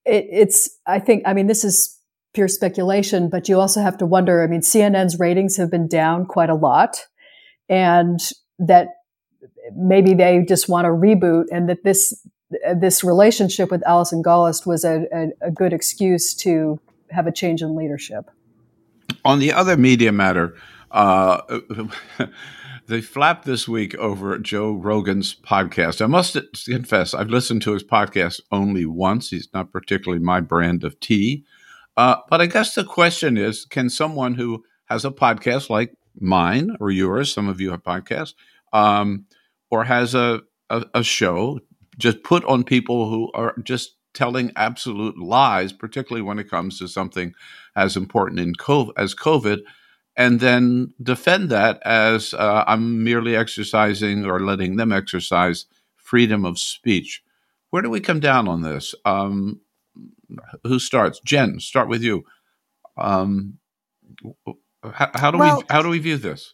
[0.04, 1.98] it, it's, I think, I mean, this is
[2.34, 6.26] pure speculation, but you also have to wonder, I mean, CNN's ratings have been down
[6.26, 7.06] quite a lot
[7.68, 8.20] and
[8.58, 8.88] that
[9.76, 12.26] maybe they just want to reboot and that this,
[12.76, 17.62] this relationship with Alison Gollust was a, a, a good excuse to have a change
[17.62, 18.30] in leadership.
[19.24, 20.56] On the other media matter,
[20.90, 21.40] uh,
[22.86, 26.02] they flapped this week over Joe Rogan's podcast.
[26.02, 29.30] I must confess, I've listened to his podcast only once.
[29.30, 31.44] He's not particularly my brand of tea.
[31.96, 36.76] Uh, but I guess the question is can someone who has a podcast like mine
[36.80, 38.34] or yours, some of you have podcasts,
[38.72, 39.26] um,
[39.72, 41.58] or has a, a, a show,
[41.98, 46.86] just put on people who are just telling absolute lies, particularly when it comes to
[46.86, 47.32] something
[47.74, 49.60] as important in COVID, as COVID,
[50.14, 55.64] and then defend that as uh, I'm merely exercising or letting them exercise
[55.96, 57.22] freedom of speech.
[57.70, 58.94] Where do we come down on this?
[59.06, 59.62] Um,
[60.64, 61.18] who starts?
[61.24, 62.24] Jen, start with you.
[62.98, 63.58] Um,
[64.84, 66.52] how, how do Well- we how do we view this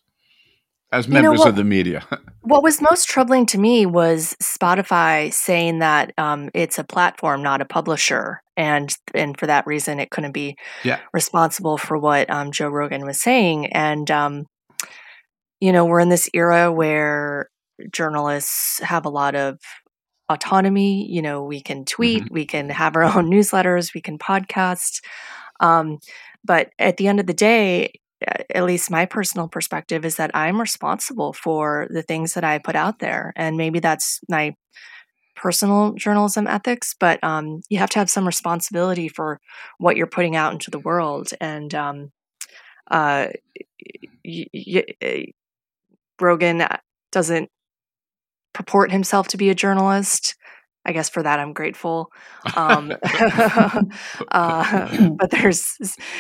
[0.92, 2.06] as You know members what- of the media?
[2.40, 7.60] What was most troubling to me was Spotify saying that um, it's a platform, not
[7.60, 12.50] a publisher, and and for that reason, it couldn't be yeah, responsible for what um,
[12.50, 13.66] Joe Rogan was saying.
[13.66, 14.46] And um,
[15.60, 17.50] you know, we're in this era where
[17.92, 19.58] journalists have a lot of
[20.30, 21.06] autonomy.
[21.12, 25.02] You know, we can tweet, we can have our own newsletters, we can podcast.
[25.60, 25.98] Um,
[26.44, 30.60] but at the end of the day, at least my personal perspective is that I'm
[30.60, 33.32] responsible for the things that I put out there.
[33.36, 34.54] And maybe that's my
[35.36, 39.40] personal journalism ethics, but um, you have to have some responsibility for
[39.78, 41.30] what you're putting out into the world.
[41.40, 42.10] And um,
[42.90, 43.28] uh,
[44.24, 45.26] y- y-
[46.20, 46.66] Rogan
[47.12, 47.50] doesn't
[48.52, 50.34] purport himself to be a journalist.
[50.84, 52.10] I guess for that I'm grateful.
[52.56, 52.92] Um,
[54.30, 55.76] uh, but there's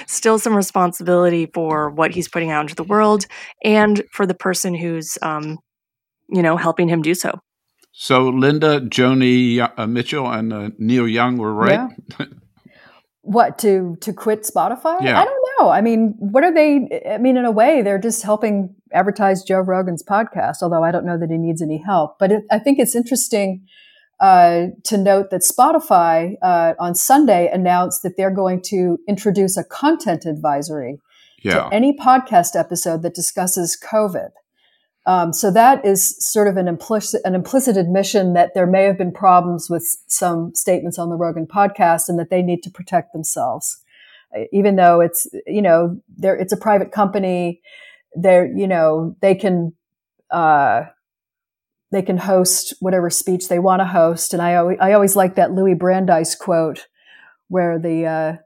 [0.06, 3.26] still some responsibility for what he's putting out into the world
[3.64, 5.58] and for the person who's, um,
[6.28, 7.40] you know, helping him do so.
[7.92, 11.88] So Linda, Joni uh, Mitchell, and uh, Neil Young were right.
[13.22, 15.00] What to to quit Spotify?
[15.02, 15.20] Yeah.
[15.20, 15.70] I don't know.
[15.70, 17.02] I mean, what are they?
[17.10, 20.62] I mean, in a way, they're just helping advertise Joe Rogan's podcast.
[20.62, 22.18] Although I don't know that he needs any help.
[22.18, 23.66] But it, I think it's interesting
[24.20, 29.64] uh, to note that Spotify uh, on Sunday announced that they're going to introduce a
[29.64, 30.98] content advisory
[31.42, 31.68] Yeah.
[31.68, 34.30] to any podcast episode that discusses COVID.
[35.06, 38.98] Um, so that is sort of an implicit an implicit admission that there may have
[38.98, 43.14] been problems with some statements on the Rogan podcast, and that they need to protect
[43.14, 43.78] themselves,
[44.52, 47.62] even though it's you know it's a private company.
[48.14, 49.72] They're you know they can.
[50.30, 50.82] Uh,
[51.90, 54.32] they can host whatever speech they want to host.
[54.32, 56.86] And I always, I always like that Louis Brandeis quote
[57.48, 58.36] where the, uh,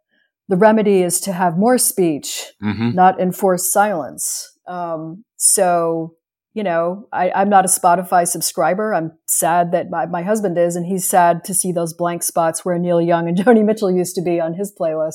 [0.49, 2.90] the remedy is to have more speech, mm-hmm.
[2.90, 4.57] not enforce silence.
[4.68, 6.14] Um, so,
[6.55, 8.95] you know, I, am not a Spotify subscriber.
[8.95, 12.64] I'm sad that my, my husband is, and he's sad to see those blank spots
[12.64, 15.14] where Neil Young and Joni Mitchell used to be on his playlist.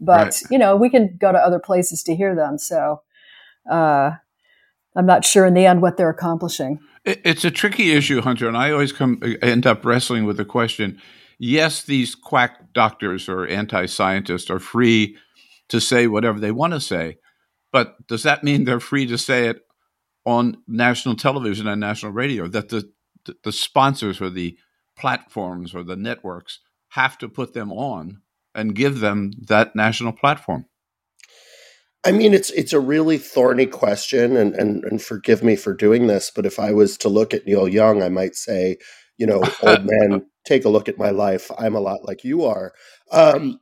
[0.00, 0.42] But, right.
[0.50, 2.58] you know, we can go to other places to hear them.
[2.58, 3.02] So,
[3.70, 4.12] uh,
[4.94, 6.78] I'm not sure in the end what they're accomplishing.
[7.04, 10.44] It's a tricky issue, Hunter, and I always come uh, end up wrestling with the
[10.44, 11.00] question.
[11.38, 15.16] Yes, these quack doctors or anti-scientists are free
[15.68, 17.18] to say whatever they want to say,
[17.72, 19.62] but does that mean they're free to say it
[20.24, 22.46] on national television and national radio?
[22.46, 22.90] That the
[23.44, 24.56] the sponsors or the
[24.96, 28.20] platforms or the networks have to put them on
[28.54, 30.66] and give them that national platform?
[32.04, 36.08] I mean, it's it's a really thorny question, and, and and forgive me for doing
[36.08, 38.78] this, but if I was to look at Neil Young, I might say,
[39.18, 41.50] you know, old man, take a look at my life.
[41.58, 42.72] I'm a lot like you are,
[43.12, 43.60] um,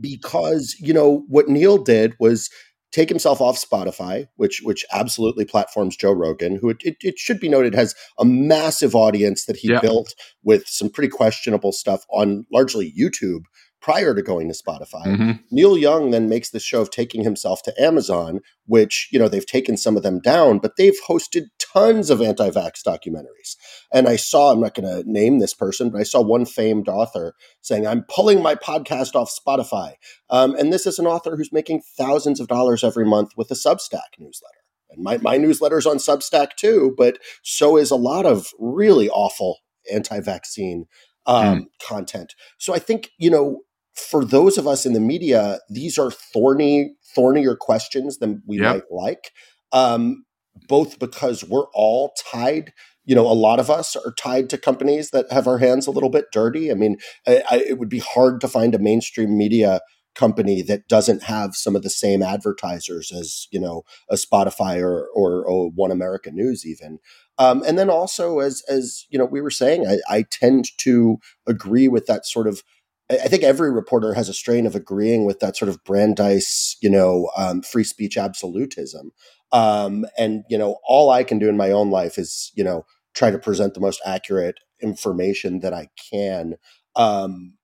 [0.00, 2.50] because you know what Neil did was
[2.92, 7.40] take himself off Spotify, which which absolutely platforms Joe Rogan, who it, it, it should
[7.40, 9.80] be noted has a massive audience that he yeah.
[9.80, 10.14] built
[10.44, 13.42] with some pretty questionable stuff on largely YouTube
[13.80, 15.06] prior to going to Spotify.
[15.06, 15.32] Mm-hmm.
[15.50, 19.46] Neil Young then makes the show of taking himself to Amazon, which, you know, they've
[19.46, 23.56] taken some of them down, but they've hosted tons of anti vax documentaries.
[23.92, 26.88] And I saw, I'm not going to name this person, but I saw one famed
[26.88, 29.92] author saying, I'm pulling my podcast off Spotify.
[30.30, 33.54] Um, and this is an author who's making thousands of dollars every month with a
[33.54, 34.54] Substack newsletter.
[34.90, 39.58] And my, my newsletter's on Substack too, but so is a lot of really awful
[39.92, 40.86] anti vaccine
[41.26, 41.66] um, mm.
[41.82, 42.34] content.
[42.58, 43.62] So I think, you know,
[43.94, 48.74] for those of us in the media, these are thorny, thornier questions than we yep.
[48.74, 49.30] might like.
[49.72, 50.24] Um,
[50.68, 52.72] both because we're all tied
[53.06, 55.92] you know, a lot of us are tied to companies that have our hands a
[55.92, 56.70] little bit dirty.
[56.70, 59.80] I mean, I, I, it would be hard to find a mainstream media
[60.16, 65.06] company that doesn't have some of the same advertisers as you know a Spotify or
[65.14, 66.98] or, or One American News even.
[67.38, 71.18] Um, and then also, as as you know, we were saying, I, I tend to
[71.46, 72.62] agree with that sort of
[73.08, 76.90] I think every reporter has a strain of agreeing with that sort of Brandeis, you
[76.90, 79.12] know, um, free speech absolutism.
[79.52, 82.84] Um, and you know, all I can do in my own life is, you know,
[83.14, 86.56] try to present the most accurate information that I can,
[86.96, 87.54] um,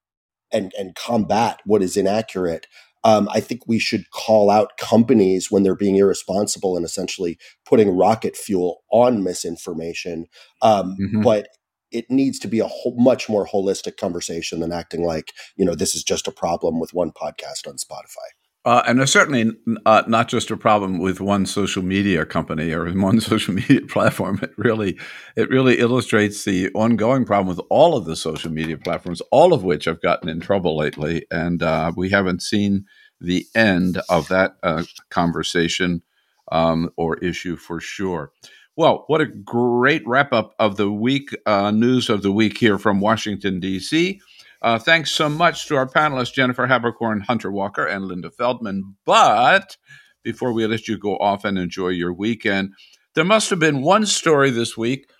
[0.53, 2.67] and and combat what is inaccurate.
[3.05, 7.37] Um, I think we should call out companies when they're being irresponsible and essentially
[7.67, 10.27] putting rocket fuel on misinformation.
[10.61, 11.23] Um, mm-hmm.
[11.23, 11.49] But
[11.91, 15.75] it needs to be a whole, much more holistic conversation than acting like you know
[15.75, 18.29] this is just a problem with one podcast on Spotify.
[18.65, 19.51] Uh, and there's certainly
[19.87, 24.39] uh, not just a problem with one social media company or one social media platform.
[24.43, 24.99] It really,
[25.37, 29.65] it really illustrates the ongoing problem with all of the social media platforms, all of
[29.65, 32.87] which have gotten in trouble lately, and uh, we haven't seen
[33.21, 36.03] the end of that uh, conversation
[36.51, 38.33] um, or issue for sure.
[38.77, 42.79] Well, what a great wrap up of the week, uh, news of the week here
[42.79, 44.21] from Washington, D.C.
[44.63, 48.95] Uh, thanks so much to our panelists, Jennifer Haberkorn, Hunter Walker, and Linda Feldmann.
[49.05, 49.77] But
[50.23, 52.73] before we let you go off and enjoy your weekend,
[53.15, 55.11] there must have been one story this week,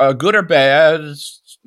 [0.00, 1.14] uh, good or bad,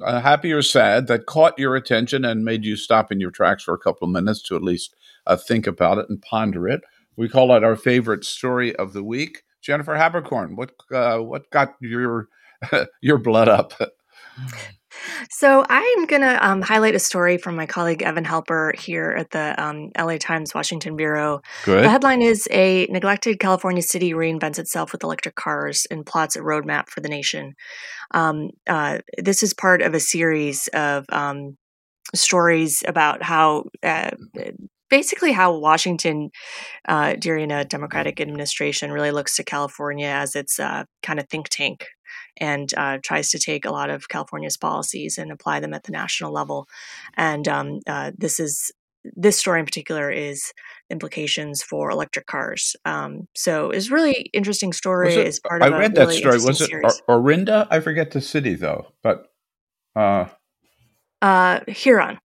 [0.04, 3.64] uh, happy or sad, that caught your attention and made you stop in your tracks
[3.64, 4.94] for a couple of minutes to at least
[5.26, 6.82] uh, think about it and ponder it.
[7.16, 9.44] We call it our favorite story of the week.
[9.62, 12.28] Jennifer Haberkorn, what uh, what got your
[13.02, 13.74] your blood up?
[15.30, 19.32] So I'm going to um, highlight a story from my colleague Evan Halper here at
[19.32, 21.42] the um, LA Times Washington Bureau.
[21.64, 21.84] Good.
[21.84, 26.40] The headline is A neglected California city reinvents itself with electric cars and plots a
[26.40, 27.54] roadmap for the nation.
[28.14, 31.58] Um, uh, this is part of a series of um,
[32.14, 34.12] stories about how uh,
[34.90, 36.30] basically how Washington,
[36.88, 41.48] uh, during a Democratic administration, really looks to California as its uh, kind of think
[41.50, 41.88] tank
[42.38, 45.92] and uh, tries to take a lot of California's policies and apply them at the
[45.92, 46.68] national level.
[47.16, 48.72] And um, uh, this is
[49.04, 50.54] this story in particular is
[50.90, 52.76] implications for electric cars.
[52.86, 55.14] Um, so it's really interesting story.
[55.14, 56.36] It, part of I read that really story.
[56.36, 57.02] Was it series.
[57.08, 57.68] Orinda?
[57.72, 59.28] I forget the city though, but
[59.96, 60.26] uh,
[61.22, 62.20] uh, Huron.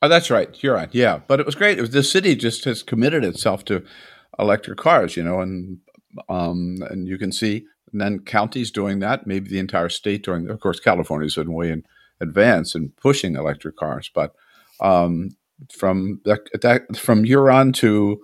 [0.00, 0.88] Oh, that's right, Huron.
[0.92, 1.78] Yeah, but it was great.
[1.78, 3.84] It was the city just has committed itself to
[4.38, 5.78] electric cars, you know, and
[6.28, 10.48] um, and you can see and then counties doing that, maybe the entire state doing.
[10.48, 11.84] Of course, California's been way in
[12.20, 14.34] advance in pushing electric cars, but
[14.80, 15.30] um,
[15.72, 18.20] from that, that from Huron to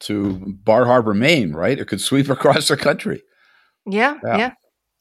[0.00, 1.78] to Bar Harbor, Maine, right?
[1.78, 3.22] It could sweep across the country.
[3.86, 4.36] Yeah, yeah.
[4.36, 4.52] yeah.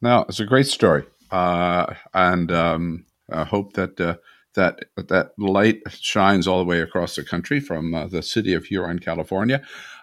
[0.02, 4.16] No, it's a great story, uh, and um, I hope that uh,
[4.58, 8.66] that that light shines all the way across the country from uh, the city of
[8.66, 9.62] Huron, California.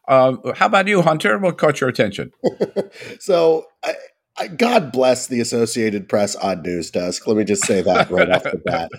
[0.08, 1.38] Uh, how about you, Hunter?
[1.38, 2.32] What caught your attention?
[3.20, 3.94] so, I,
[4.36, 7.26] I, God bless the Associated Press odd news desk.
[7.26, 8.90] Let me just say that right off the bat,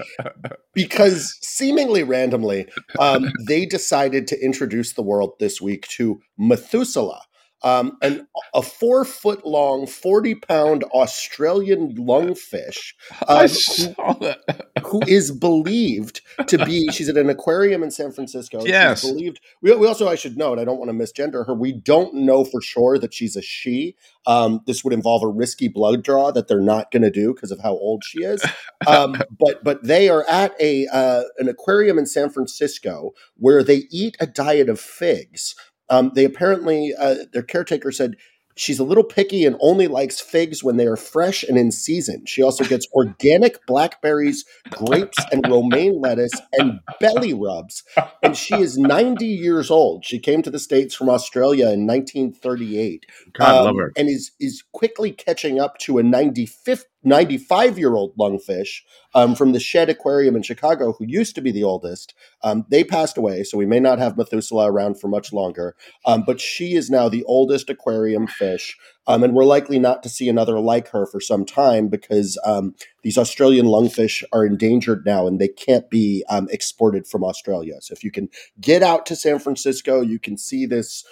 [0.73, 2.67] because seemingly randomly,
[2.99, 7.21] um, they decided to introduce the world this week to Methuselah
[7.65, 12.93] um, an, a four foot long, 40 pound Australian lungfish
[13.27, 14.35] um,
[14.83, 18.63] who, who is believed to be, she's at an aquarium in San Francisco.
[18.63, 19.01] Yes.
[19.01, 19.41] She's believed.
[19.63, 21.55] We, we, also, I should note, I don't want to misgender her.
[21.55, 23.95] We don't know for sure that she's a she.
[24.27, 27.51] Um, this would involve a risky blood draw that they're not going to do because
[27.51, 28.45] of how old she is.
[28.85, 33.83] Um, but but they are at a uh, an aquarium in San Francisco where they
[33.89, 35.55] eat a diet of figs
[35.89, 38.15] um, they apparently, uh, their caretaker said
[38.55, 42.25] she's a little picky and only likes figs when they are fresh and in season.
[42.25, 47.83] She also gets organic blackberries, grapes, and romaine lettuce and belly rubs.
[48.23, 50.05] And she is 90 years old.
[50.05, 53.05] She came to the States from Australia in 1938.
[53.33, 53.91] God, um, love her.
[53.97, 58.81] And is, is quickly catching up to a 95th 95 year old lungfish
[59.13, 62.13] um, from the Shedd Aquarium in Chicago, who used to be the oldest.
[62.43, 65.75] Um, they passed away, so we may not have Methuselah around for much longer.
[66.05, 68.77] Um, but she is now the oldest aquarium fish.
[69.07, 72.73] Um, and we're likely not to see another like her for some time because um,
[73.03, 77.75] these Australian lungfish are endangered now and they can't be um, exported from Australia.
[77.81, 78.29] So if you can
[78.59, 81.05] get out to San Francisco, you can see this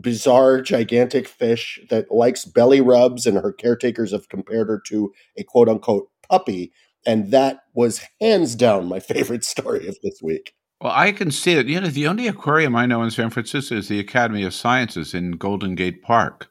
[0.00, 5.44] bizarre, gigantic fish that likes belly rubs, and her caretakers have compared her to a
[5.44, 6.72] quote unquote puppy.
[7.06, 10.54] And that was hands down my favorite story of this week.
[10.80, 11.66] Well, I can see it.
[11.66, 15.12] You know, the only aquarium I know in San Francisco is the Academy of Sciences
[15.12, 16.48] in Golden Gate Park.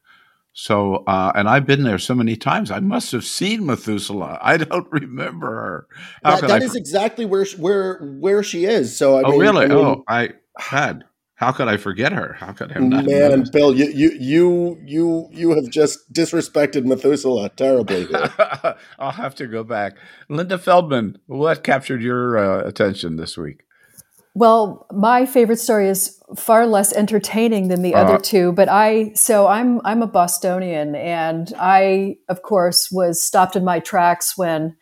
[0.52, 2.72] So, uh, and I've been there so many times.
[2.72, 4.40] I must have seen Methuselah.
[4.42, 5.88] I don't remember her.
[6.24, 8.98] How that, that is exactly where where where she is.
[8.98, 9.66] So, I oh mean, really?
[9.66, 11.06] I mean, oh, I had.
[11.38, 12.36] How could I forget her?
[12.40, 13.06] How could I not?
[13.06, 13.54] Man, noticed?
[13.54, 18.08] Bill, you you you you you have just disrespected Methuselah terribly.
[19.00, 19.98] I'll have to go back.
[20.30, 23.62] Linda Feldmann, what captured your uh, attention this week?
[24.34, 29.14] Well, my favorite story is far less entertaining than the uh, other two, but I
[29.14, 34.76] so I'm I'm a Bostonian, and I of course was stopped in my tracks when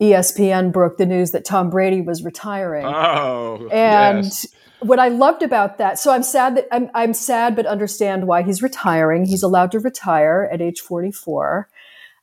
[0.00, 2.86] ESPN broke the news that Tom Brady was retiring.
[2.86, 4.46] Oh, and yes
[4.80, 8.42] what I loved about that, so I'm sad that I'm, I'm sad, but understand why
[8.42, 9.24] he's retiring.
[9.24, 11.68] He's allowed to retire at age 44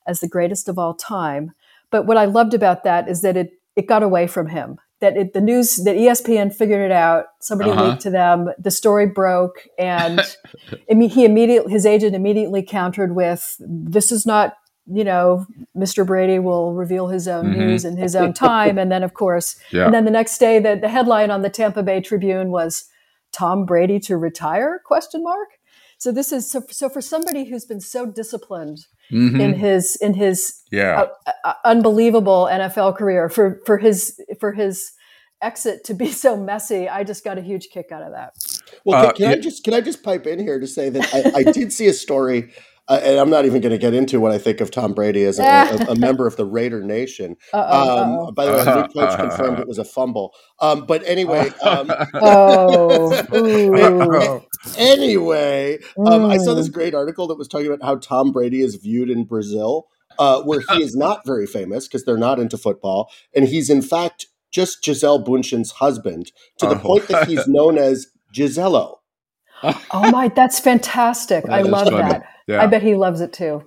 [0.08, 1.54] as the greatest of all time.
[1.92, 4.80] But what I loved about that is that it, it got away from him.
[5.02, 7.26] That it, the news that ESPN figured it out.
[7.40, 7.90] Somebody uh-huh.
[7.90, 8.50] leaked to them.
[8.58, 10.22] The story broke, and
[10.88, 14.56] he immediately his agent immediately countered with, "This is not
[14.88, 16.06] you know, Mr.
[16.06, 17.60] Brady will reveal his own mm-hmm.
[17.60, 18.78] news in his own time.
[18.78, 19.86] And then, of course, yeah.
[19.86, 22.90] and then the next day, the, the headline on the Tampa Bay Tribune was
[23.32, 24.80] Tom Brady to retire?
[24.86, 25.50] Question mark.
[25.98, 29.40] So this is so, so for somebody who's been so disciplined mm-hmm.
[29.40, 31.06] in his in his yeah.
[31.26, 34.92] uh, uh, unbelievable NFL career for for his for his
[35.42, 36.88] exit to be so messy.
[36.90, 38.34] I just got a huge kick out of that.
[38.84, 41.14] Well, can, can uh, I just can I just pipe in here to say that
[41.14, 42.52] I, I did see a story
[42.88, 45.24] uh, and I'm not even going to get into what I think of Tom Brady
[45.24, 47.36] as a, a, a member of the Raider Nation.
[47.52, 50.34] Um, by the way, the new coach confirmed it was a fumble.
[50.60, 54.46] Um, but anyway, um, oh,
[54.78, 56.74] anyway, um, I saw this mm.
[56.74, 59.88] great article that was talking about how Tom Brady is viewed in Brazil,
[60.20, 63.82] uh, where he is not very famous because they're not into football, and he's in
[63.82, 66.80] fact just Gisele Bündchen's husband to the oh.
[66.80, 68.98] point that he's known as Giselo.
[69.64, 71.46] oh my, that's fantastic!
[71.46, 71.98] That I love funny.
[71.98, 72.35] that.
[72.48, 72.62] Yeah.
[72.62, 73.64] I bet he loves it too.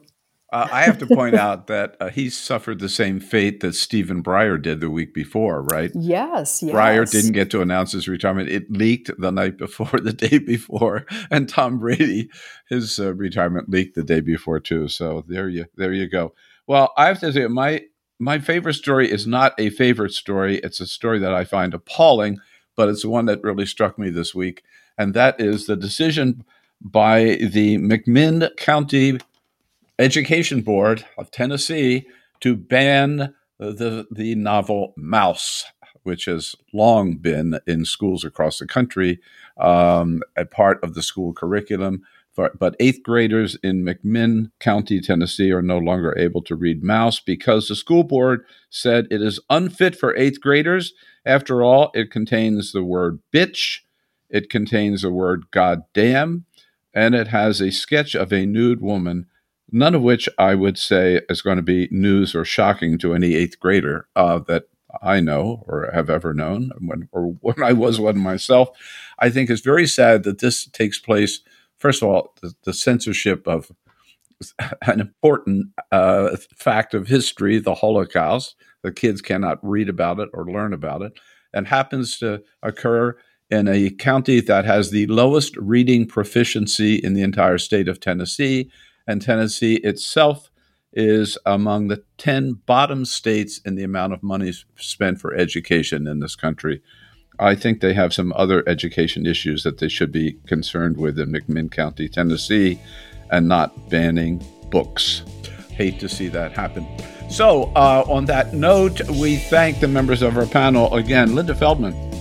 [0.50, 4.22] Uh, I have to point out that uh, he suffered the same fate that Stephen
[4.22, 5.90] Breyer did the week before, right?
[5.94, 6.74] Yes, yes.
[6.74, 8.48] Breyer didn't get to announce his retirement.
[8.48, 12.30] It leaked the night before, the day before, and Tom Brady,
[12.68, 14.88] his uh, retirement leaked the day before too.
[14.88, 16.34] So there you, there you go.
[16.66, 17.82] Well, I have to say, my
[18.18, 20.58] my favorite story is not a favorite story.
[20.58, 22.40] It's a story that I find appalling,
[22.74, 24.64] but it's one that really struck me this week,
[24.96, 26.44] and that is the decision
[26.80, 29.18] by the McMinn County
[29.98, 32.06] Education Board of Tennessee
[32.40, 35.64] to ban the, the novel Maus,
[36.04, 39.20] which has long been in schools across the country,
[39.58, 42.02] um, a part of the school curriculum.
[42.36, 47.66] But eighth graders in McMinn County, Tennessee, are no longer able to read Maus because
[47.66, 50.92] the school board said it is unfit for eighth graders.
[51.26, 53.80] After all, it contains the word bitch,
[54.30, 56.44] it contains the word goddamn,
[56.98, 59.26] and it has a sketch of a nude woman.
[59.70, 63.34] None of which I would say is going to be news or shocking to any
[63.34, 64.64] eighth grader uh, that
[65.02, 68.70] I know or have ever known, when, or when I was one myself.
[69.18, 71.40] I think it's very sad that this takes place
[71.78, 73.70] first of all, the, the censorship of
[74.82, 78.56] an important uh, fact of history, the Holocaust.
[78.82, 81.12] The kids cannot read about it or learn about it,
[81.52, 83.16] and happens to occur
[83.50, 88.70] in a county that has the lowest reading proficiency in the entire state of Tennessee.
[89.06, 90.50] And Tennessee itself
[90.92, 96.20] is among the 10 bottom states in the amount of money spent for education in
[96.20, 96.82] this country.
[97.38, 101.30] I think they have some other education issues that they should be concerned with in
[101.30, 102.80] McMinn County, Tennessee,
[103.30, 105.22] and not banning books.
[105.70, 106.86] Hate to see that happen.
[107.30, 111.34] So, uh, on that note, we thank the members of our panel again.
[111.34, 112.17] Linda Feldmann.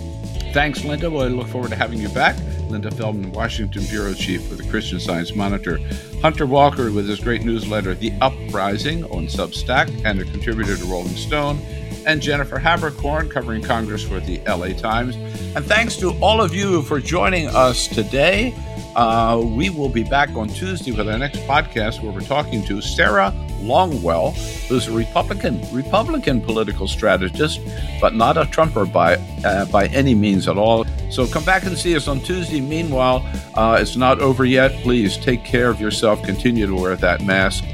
[0.58, 1.08] Thanks, Linda.
[1.08, 2.36] Well, I look forward to having you back.
[2.68, 5.78] Linda Feldmann, Washington Bureau Chief for the Christian Science Monitor.
[6.24, 11.16] Hunter Walker with his great newsletter, The Uprising, on Substack, and a contributor to Rolling
[11.16, 11.60] Stone
[12.08, 15.16] and Jennifer Haberkorn covering Congress for the LA Times.
[15.56, 18.56] And thanks to all of you for joining us today.
[18.98, 22.82] Uh, we will be back on Tuesday with our next podcast where we're talking to
[22.82, 24.36] Sarah Longwell,
[24.68, 27.62] who's a Republican Republican political strategist,
[28.02, 30.84] but not a Trumper by uh, by any means at all.
[31.12, 32.60] So come back and see us on Tuesday.
[32.60, 33.24] Meanwhile,
[33.54, 34.72] uh, it's not over yet.
[34.82, 36.24] Please take care of yourself.
[36.24, 37.66] Continue to wear that mask.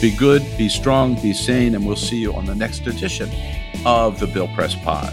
[0.00, 3.28] Be good, be strong, be sane, and we'll see you on the next edition
[3.84, 5.12] of the Bill Press Pod.